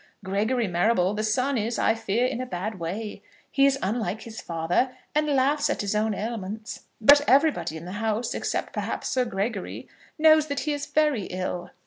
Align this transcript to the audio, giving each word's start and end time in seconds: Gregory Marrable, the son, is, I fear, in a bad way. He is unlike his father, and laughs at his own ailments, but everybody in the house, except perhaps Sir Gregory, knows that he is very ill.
Gregory 0.25 0.67
Marrable, 0.67 1.13
the 1.13 1.21
son, 1.21 1.59
is, 1.59 1.77
I 1.77 1.93
fear, 1.93 2.25
in 2.25 2.41
a 2.41 2.45
bad 2.47 2.79
way. 2.79 3.21
He 3.51 3.67
is 3.67 3.77
unlike 3.83 4.21
his 4.23 4.41
father, 4.41 4.97
and 5.13 5.27
laughs 5.27 5.69
at 5.69 5.81
his 5.81 5.95
own 5.95 6.15
ailments, 6.15 6.85
but 6.99 7.21
everybody 7.29 7.77
in 7.77 7.85
the 7.85 7.91
house, 8.01 8.33
except 8.33 8.73
perhaps 8.73 9.09
Sir 9.09 9.25
Gregory, 9.25 9.87
knows 10.17 10.47
that 10.47 10.61
he 10.61 10.73
is 10.73 10.87
very 10.87 11.25
ill. 11.27 11.69